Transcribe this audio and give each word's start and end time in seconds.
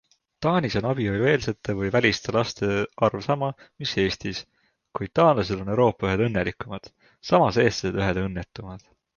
Taanis 0.43 0.75
on 0.79 0.85
abielueelsete 0.91 1.75
või 1.81 1.91
-väliste 1.95 2.33
laste 2.37 2.69
arv 3.09 3.21
sama 3.27 3.51
mis 3.83 3.93
Eestis, 4.05 4.41
kuid 5.01 5.15
taanlased 5.21 5.63
on 5.67 5.71
Euroopa 5.75 6.11
ühed 6.15 6.25
õnnelikumad, 6.29 6.91
samas 7.33 7.63
eestlased 7.67 8.03
ühed 8.05 8.23
õnnetumad. 8.27 8.93